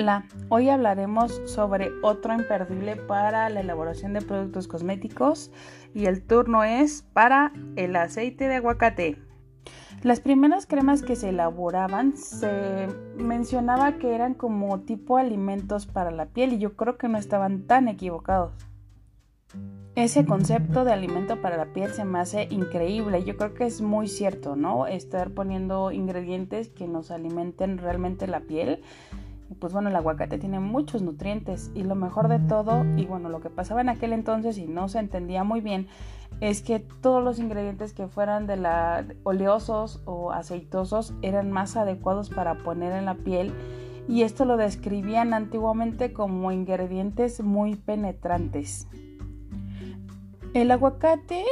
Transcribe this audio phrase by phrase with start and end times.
[0.00, 5.50] Hola, hoy hablaremos sobre otro imperdible para la elaboración de productos cosméticos
[5.92, 9.18] y el turno es para el aceite de aguacate.
[10.02, 12.88] Las primeras cremas que se elaboraban se
[13.18, 17.66] mencionaba que eran como tipo alimentos para la piel y yo creo que no estaban
[17.66, 18.54] tan equivocados.
[19.96, 23.22] Ese concepto de alimento para la piel se me hace increíble.
[23.24, 24.86] Yo creo que es muy cierto, ¿no?
[24.86, 28.82] Estar poniendo ingredientes que nos alimenten realmente la piel
[29.58, 33.40] pues bueno, el aguacate tiene muchos nutrientes y lo mejor de todo, y bueno, lo
[33.40, 35.88] que pasaba en aquel entonces y no se entendía muy bien,
[36.40, 42.30] es que todos los ingredientes que fueran de la oleosos o aceitosos eran más adecuados
[42.30, 43.52] para poner en la piel
[44.08, 48.88] y esto lo describían antiguamente como ingredientes muy penetrantes.
[50.54, 51.44] El aguacate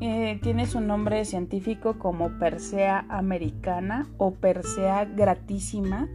[0.00, 6.08] eh, tiene su nombre científico como Persea americana o Persea gratísima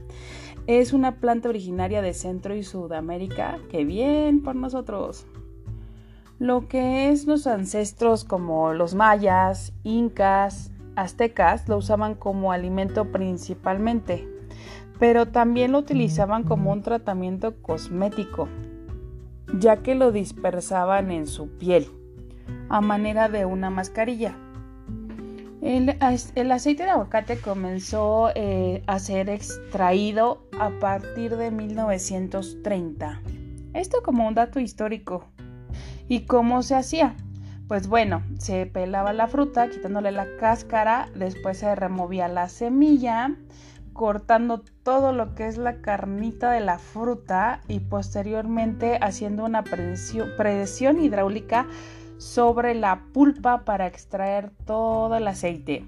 [0.68, 3.58] es una planta originaria de Centro y Sudamérica.
[3.72, 5.26] ¡Qué bien por nosotros!
[6.40, 14.28] Lo que es los ancestros como los mayas, incas, aztecas lo usaban como alimento principalmente,
[15.00, 18.50] pero también lo utilizaban como un tratamiento cosmético,
[19.58, 21.88] ya que lo dispersaban en su piel
[22.70, 24.36] a manera de una mascarilla.
[25.68, 33.22] El, aceite de aguacate comenzó eh, a ser extraído a partir de 1930.
[33.74, 35.26] Esto como un dato histórico.
[36.08, 37.18] ¿Y cómo se hacía?
[37.68, 43.36] Pues bueno, se pelaba la fruta quitándole la cáscara, después se removía la semilla,
[43.92, 51.02] cortando todo lo que es la carnita de la fruta y posteriormente haciendo una presión
[51.02, 51.68] hidráulica
[52.18, 55.86] sobre la pulpa para extraer todo el aceite.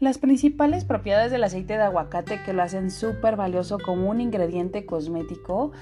[0.00, 4.86] Las principales propiedades del aceite de aguacate que lo hacen súper valioso como un ingrediente
[4.86, 5.72] cosmético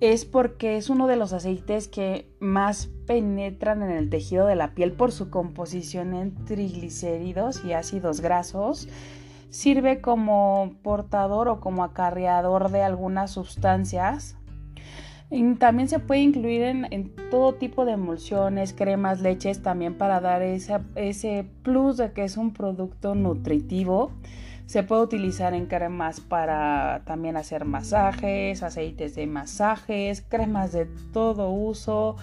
[0.00, 4.74] es porque es uno de los aceites que más penetran en el tejido de la
[4.74, 8.88] piel por su composición en triglicéridos y ácidos grasos.
[9.50, 14.36] Sirve como portador o como acarreador de algunas sustancias
[15.58, 21.46] también se puede incluir en, todo tipo de emulsiones, cremas, leches, también para dar ese
[21.62, 24.12] plus de que es un producto nutritivo.
[24.66, 31.50] Se puede utilizar en cremas para también hacer masajes, aceites de masajes, cremas de todo
[31.50, 32.16] uso.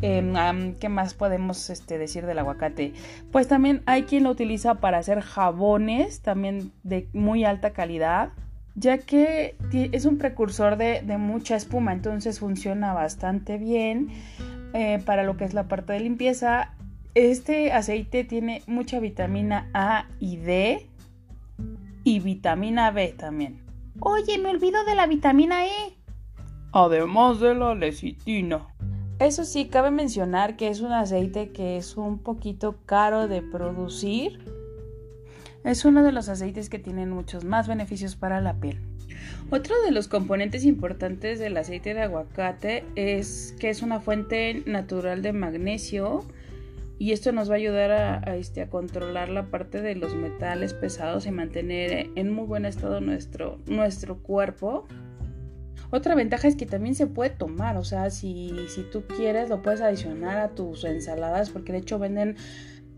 [0.00, 2.92] Em, ¿Qué más podemos este, decir del aguacate?
[3.32, 8.30] Pues también hay quien lo utiliza para hacer jabones, también de muy alta calidad
[8.78, 14.08] ya que es un precursor de, mucha espuma, entonces funciona bastante bien
[14.72, 16.74] eh, para lo que es la parte de limpieza.
[17.14, 20.86] Este aceite tiene mucha vitamina A y D
[22.04, 23.60] y vitamina B también.
[24.00, 25.96] Oye, me olvido de la vitamina E.
[26.72, 28.68] Además de la lecitina.
[29.18, 34.57] Eso sí, cabe mencionar que es un aceite que es un poquito caro de producir
[35.64, 38.80] es uno de los aceites que tienen muchos más beneficios para la piel.
[39.50, 45.22] Otro de los componentes importantes del aceite de aguacate es que es una fuente natural
[45.22, 46.24] de magnesio
[46.98, 50.74] y esto nos va a ayudar a, este, a controlar la parte de los metales
[50.74, 54.86] pesados y mantener en muy buen estado nuestro, nuestro cuerpo.
[55.90, 59.62] Otra ventaja es que también se puede tomar, o sea, si, si tú quieres lo
[59.62, 62.36] puedes adicionar a tus ensaladas porque de hecho venden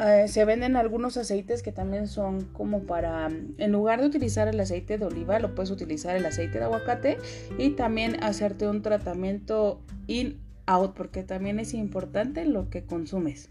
[0.00, 4.58] eh, se venden algunos aceites que también son como para, en lugar de utilizar el
[4.58, 7.18] aceite de oliva, lo puedes utilizar el aceite de aguacate
[7.58, 13.50] y también hacerte un tratamiento in-out, porque también es importante lo que consumes.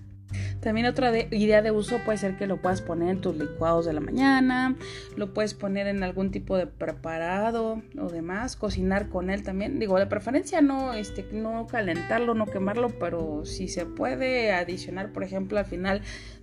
[0.62, 3.94] También otra idea de uso puede ser que lo puedas poner en tus licuados de
[3.94, 4.76] la mañana,
[5.16, 9.80] lo puedes poner en algún tipo de preparado o demás, cocinar con él también.
[9.80, 15.24] Digo, de preferencia no, este, no calentarlo, no quemarlo, pero si se puede adicionar, por
[15.24, 16.02] ejemplo, al final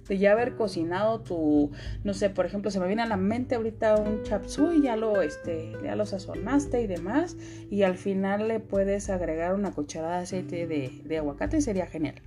[0.08, 1.72] de ya haber cocinado tu,
[2.04, 5.20] no sé, por ejemplo, se me viene a la mente ahorita un chapsui, ya lo,
[5.20, 7.36] este, ya lo sazonaste y demás,
[7.70, 12.22] y al final le puedes agregar una cucharada de aceite de, de aguacate sería genial.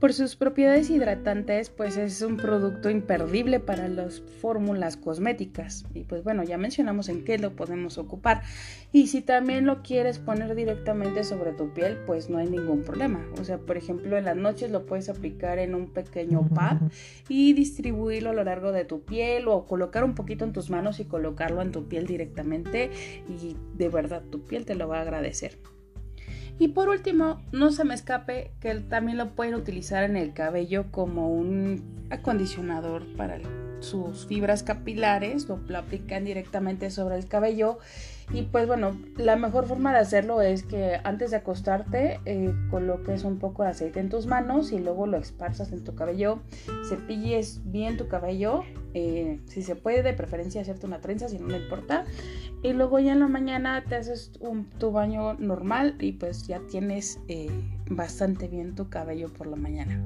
[0.00, 5.86] Por sus propiedades hidratantes, pues es un producto imperdible para las fórmulas cosméticas.
[5.94, 8.42] Y pues bueno, ya mencionamos en qué lo podemos ocupar.
[8.92, 13.24] Y si también lo quieres poner directamente sobre tu piel, pues no hay ningún problema.
[13.40, 16.76] O sea, por ejemplo, en las noches lo puedes aplicar en un pequeño pad
[17.28, 21.00] y distribuirlo a lo largo de tu piel o colocar un poquito en tus manos
[21.00, 22.90] y colocarlo en tu piel directamente.
[23.28, 25.58] Y de verdad, tu piel te lo va a agradecer.
[26.58, 30.86] Y por último, no se me escape que también lo pueden utilizar en el cabello
[30.90, 33.38] como un acondicionador para
[33.80, 37.78] sus fibras capilares, lo, aplican directamente sobre el cabello
[38.32, 43.24] Y pues bueno, la mejor forma de hacerlo es que antes de acostarte eh, coloques
[43.24, 46.40] un poco de aceite en tus manos y luego lo esparzas en tu cabello,
[46.88, 48.62] cepilles bien tu cabello,
[48.94, 52.04] eh, si se puede de preferencia hacerte una trenza, si no me importa.
[52.62, 56.60] Y luego ya en la mañana te haces un, tu baño normal y pues ya
[56.70, 57.50] tienes eh,
[57.90, 60.02] bastante bien tu cabello por la mañana.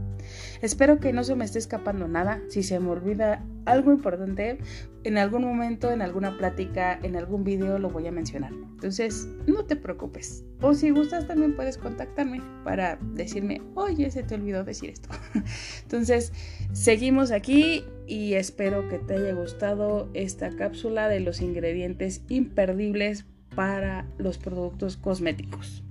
[0.60, 2.40] Espero que no se me esté escapando nada.
[2.48, 4.58] Si se me olvida algo importante,
[5.04, 8.52] en algún momento, en alguna plática, en algún video lo voy a mencionar.
[8.52, 10.44] Entonces, no te preocupes.
[10.60, 15.08] O si gustas, también puedes contactarme para decirme, oye, se te olvidó decir esto.
[15.82, 16.32] Entonces,
[16.72, 23.24] seguimos aquí y espero que te haya gustado esta cápsula de los ingredientes imperdibles
[23.54, 25.84] para los productos cosméticos.